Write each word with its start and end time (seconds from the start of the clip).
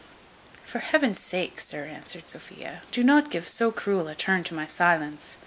"For 0.65 0.79
Heaven's 0.79 1.19
sake, 1.19 1.59
sir," 1.59 1.85
answered 1.85 2.27
Sophia, 2.27 2.81
"do 2.89 3.03
not 3.03 3.29
give 3.29 3.47
so 3.47 3.71
cruel 3.71 4.07
a 4.07 4.15
turn 4.15 4.43
to 4.45 4.55
my 4.55 4.65
silence. 4.65 5.37